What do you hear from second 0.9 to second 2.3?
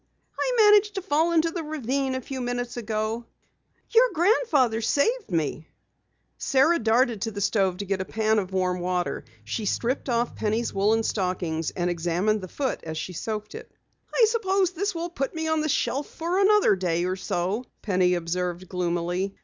to fall into the ravine a